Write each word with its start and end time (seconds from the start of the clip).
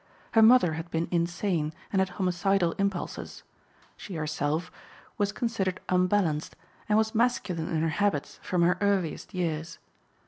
Her 0.31 0.41
mother 0.41 0.73
had 0.73 0.89
been 0.89 1.07
insane 1.11 1.73
and 1.93 1.99
had 1.99 2.09
homicidal 2.17 2.71
impulses. 2.79 3.43
She 3.95 4.15
herself 4.15 4.71
was 5.19 5.31
considered 5.31 5.79
unbalanced, 5.89 6.55
and 6.89 6.97
was 6.97 7.13
masculine 7.13 7.69
in 7.69 7.83
her 7.83 7.89
habits 7.89 8.39
from 8.41 8.63
her 8.63 8.79
earliest 8.81 9.35
years. 9.35 9.77